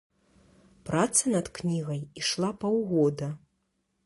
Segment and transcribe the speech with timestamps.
[0.87, 3.31] Праца над кнігай ішла паўгода.